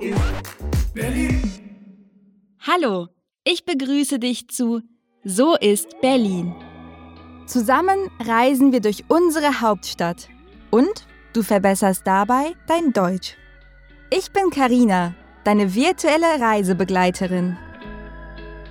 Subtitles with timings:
[0.00, 1.42] ist Berlin.
[2.60, 3.08] Hallo,
[3.44, 4.80] ich begrüße dich zu
[5.24, 6.54] So ist Berlin.
[7.46, 10.28] Zusammen reisen wir durch unsere Hauptstadt
[10.70, 13.36] und du verbesserst dabei dein Deutsch.
[14.10, 15.14] Ich bin Karina,
[15.44, 17.58] deine virtuelle Reisebegleiterin.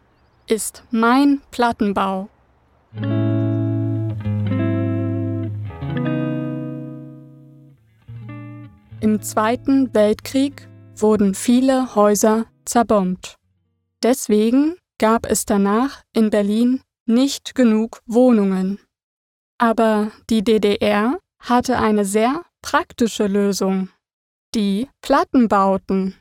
[0.49, 2.29] ist mein Plattenbau.
[9.01, 13.35] Im Zweiten Weltkrieg wurden viele Häuser zerbombt.
[14.03, 18.79] Deswegen gab es danach in Berlin nicht genug Wohnungen.
[19.57, 23.89] Aber die DDR hatte eine sehr praktische Lösung.
[24.55, 26.15] Die Plattenbauten.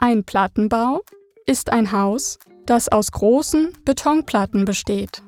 [0.00, 1.00] Ein Plattenbau
[1.44, 5.24] ist ein Haus, das aus großen Betonplatten besteht.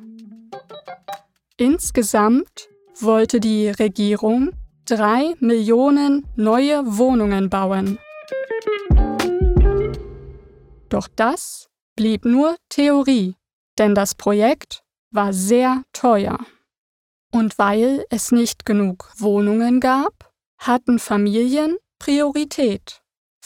[1.56, 2.68] Insgesamt
[3.00, 4.52] wollte die Regierung
[4.84, 7.98] drei Millionen neue Wohnungen bauen.
[10.88, 13.34] Doch das blieb nur Theorie,
[13.76, 16.38] denn das Projekt war sehr teuer.
[17.32, 23.02] Und weil es nicht genug Wohnungen gab, hatten Familien Priorität.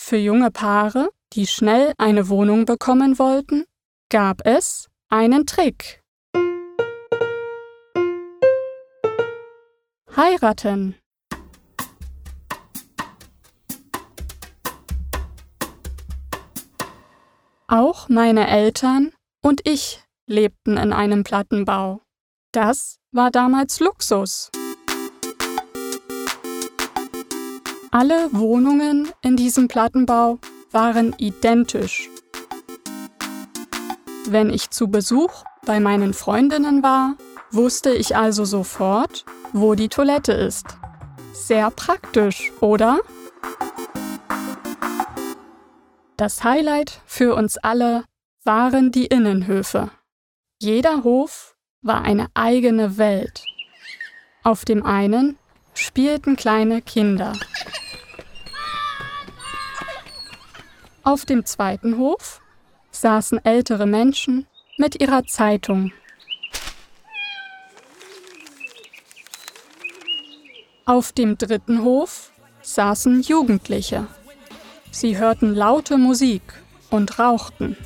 [0.07, 3.65] Für junge Paare, die schnell eine Wohnung bekommen wollten,
[4.11, 6.03] gab es einen Trick.
[10.15, 10.97] Heiraten.
[17.67, 19.11] Auch meine Eltern
[19.41, 22.03] und ich lebten in einem Plattenbau.
[22.53, 24.51] Das war damals Luxus.
[27.97, 30.41] Alle Wohnungen in diesem Plattenbau
[30.73, 32.11] waren identisch.
[34.27, 37.15] Wenn ich zu Besuch bei meinen Freundinnen war,
[37.53, 40.77] wusste ich also sofort, wo die Toilette ist.
[41.35, 42.99] Sehr praktisch, oder?
[46.17, 48.07] Das Highlight für uns alle
[48.43, 49.93] waren die Innenhöfe.
[50.61, 53.45] Jeder Hof war eine eigene Welt.
[54.43, 55.39] Auf dem einen
[55.75, 57.35] spielten kleine Kinder.
[61.05, 62.41] Auf dem zweiten Hof
[62.91, 64.47] saßen ältere Menschen
[64.79, 65.93] mit ihrer Zeitung.
[70.87, 72.33] Auf dem dritten Hof
[72.63, 74.07] saßen Jugendliche.
[74.91, 76.43] Sie hörten laute Musik
[76.89, 77.77] und rauchten.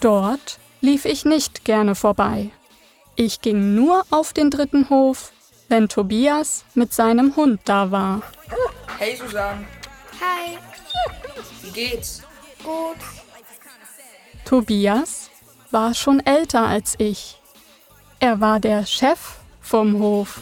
[0.00, 2.50] Dort lief ich nicht gerne vorbei.
[3.16, 5.32] Ich ging nur auf den dritten Hof,
[5.68, 8.22] wenn Tobias mit seinem Hund da war.
[8.98, 9.66] Hey Susanne.
[10.20, 10.58] Hi.
[11.62, 12.22] Wie geht's?
[12.62, 12.96] Gut.
[14.44, 15.30] Tobias
[15.70, 17.40] war schon älter als ich.
[18.20, 20.40] Er war der Chef vom Hof.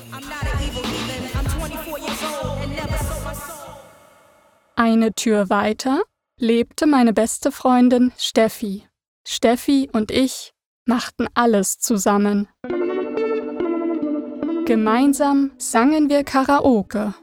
[4.77, 6.03] Eine Tür weiter
[6.39, 8.87] lebte meine beste Freundin Steffi.
[9.27, 10.53] Steffi und ich
[10.85, 12.49] machten alles zusammen.
[14.65, 17.15] Gemeinsam sangen wir Karaoke,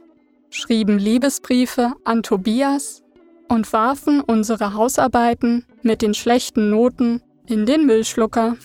[0.50, 3.04] schrieben Liebesbriefe an Tobias
[3.48, 8.57] und warfen unsere Hausarbeiten mit den schlechten Noten in den Müllschlucker.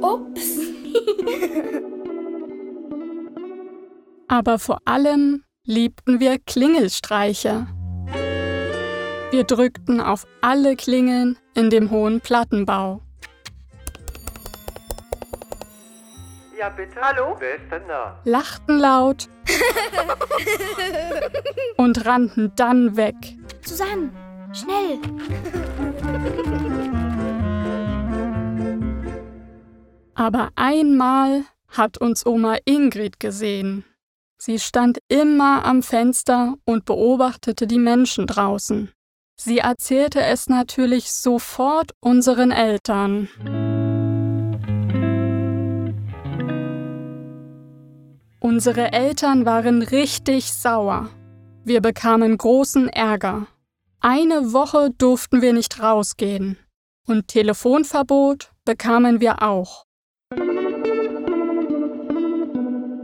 [0.00, 0.58] Ups.
[4.28, 7.66] Aber vor allem liebten wir Klingelstreiche.
[9.30, 13.02] Wir drückten auf alle Klingeln in dem hohen Plattenbau.
[16.60, 17.00] Ja, bitte.
[17.00, 17.36] Hallo?
[17.38, 18.20] Wer ist denn da?
[18.24, 19.30] lachten laut
[21.78, 23.14] und rannten dann weg.
[23.64, 24.10] Susanne,
[24.52, 24.98] schnell.
[30.14, 33.86] Aber einmal hat uns Oma Ingrid gesehen.
[34.36, 38.92] Sie stand immer am Fenster und beobachtete die Menschen draußen.
[39.34, 43.30] Sie erzählte es natürlich sofort unseren Eltern.
[48.42, 51.10] Unsere Eltern waren richtig sauer.
[51.62, 53.46] Wir bekamen großen Ärger.
[54.00, 56.56] Eine Woche durften wir nicht rausgehen.
[57.06, 59.84] Und Telefonverbot bekamen wir auch.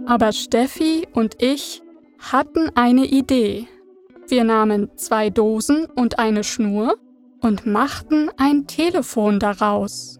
[0.06, 1.83] Aber Steffi und ich
[2.19, 3.69] hatten eine Idee.
[4.29, 6.94] Wir nahmen zwei Dosen und eine Schnur
[7.43, 10.19] und machten ein Telefon daraus.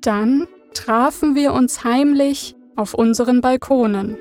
[0.00, 4.16] Dann trafen wir uns heimlich auf unseren Balkonen.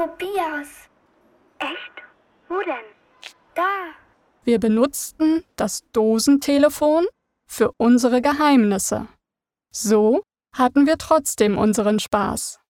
[0.00, 0.88] Tobias.
[1.58, 1.92] Echt?
[2.48, 2.86] Wo denn?
[3.54, 3.90] Da.
[4.44, 7.04] Wir benutzten das Dosentelefon
[7.46, 9.08] für unsere Geheimnisse.
[9.70, 10.22] So
[10.56, 12.60] hatten wir trotzdem unseren Spaß.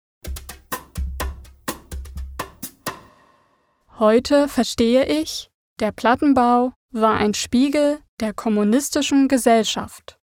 [4.01, 10.19] Heute verstehe ich, der Plattenbau war ein Spiegel der kommunistischen Gesellschaft.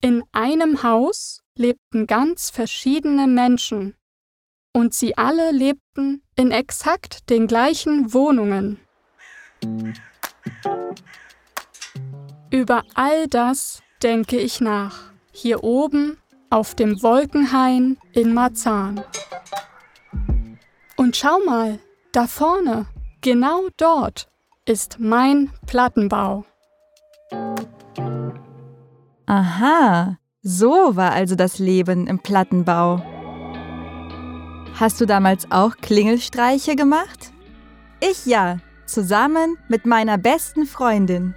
[0.00, 3.97] In einem Haus lebten ganz verschiedene Menschen
[4.72, 8.78] und sie alle lebten in exakt den gleichen Wohnungen.
[12.50, 16.16] Über all das denke ich nach, hier oben
[16.50, 19.02] auf dem Wolkenhain in Marzahn.
[20.96, 21.78] Und schau mal,
[22.12, 22.86] da vorne,
[23.20, 24.28] genau dort,
[24.64, 26.44] ist mein Plattenbau.
[29.26, 33.02] Aha, so war also das Leben im Plattenbau.
[34.78, 37.32] Hast du damals auch Klingelstreiche gemacht?
[37.98, 41.34] Ich ja, zusammen mit meiner besten Freundin.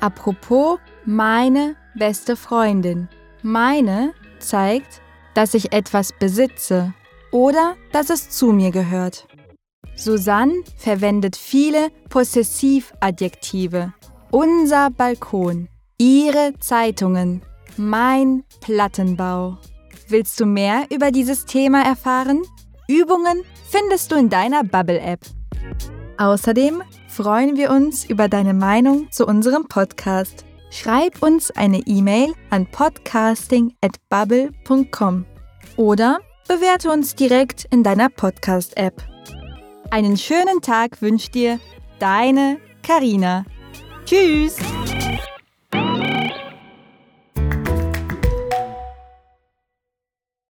[0.00, 3.08] Apropos meine beste Freundin.
[3.42, 5.00] Meine zeigt,
[5.34, 6.92] dass ich etwas besitze
[7.30, 9.28] oder dass es zu mir gehört.
[9.94, 13.92] Susanne verwendet viele Possessivadjektive.
[14.32, 17.40] Unser Balkon, ihre Zeitungen,
[17.76, 19.58] mein Plattenbau.
[20.10, 22.40] Willst du mehr über dieses Thema erfahren?
[22.88, 25.20] Übungen findest du in deiner Bubble-App.
[26.16, 30.46] Außerdem freuen wir uns über deine Meinung zu unserem Podcast.
[30.70, 35.26] Schreib uns eine E-Mail an podcasting@bubble.com
[35.76, 39.02] oder bewerte uns direkt in deiner Podcast-App.
[39.90, 41.60] Einen schönen Tag wünscht dir
[41.98, 43.44] deine Karina.
[44.06, 44.56] Tschüss!